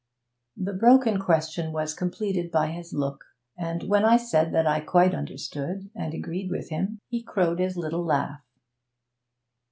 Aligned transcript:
The 0.57 0.73
broken 0.73 1.19
question 1.19 1.71
was 1.71 1.93
completed 1.93 2.49
by 2.49 2.69
his 2.71 2.91
look, 2.91 3.23
and 3.55 3.83
when 3.83 4.03
I 4.03 4.17
said 4.17 4.51
that 4.51 4.65
I 4.65 4.79
quite 4.79 5.13
understood 5.13 5.91
and 5.93 6.15
agreed 6.15 6.49
with 6.49 6.69
him 6.69 6.97
he 7.07 7.21
crowed 7.21 7.59
his 7.59 7.77
little 7.77 8.03
laugh. 8.03 8.41